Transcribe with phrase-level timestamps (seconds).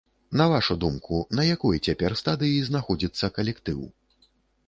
[0.39, 3.79] На вашу думку, на якой цяпер стадыі знаходзіцца калектыў?